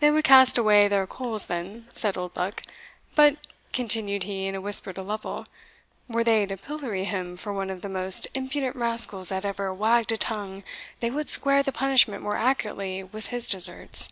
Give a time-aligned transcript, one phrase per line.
[0.00, 2.60] "They would cast away their coals then," said Oldbuck;
[3.14, 3.38] "but,"
[3.72, 5.46] continued he, in a whisper to Lovel,
[6.06, 10.12] "were they to pillory him for one of the most impudent rascals that ever wagged
[10.12, 10.64] a tongue,
[11.00, 14.10] they would square the punishment more accurately with his deserts.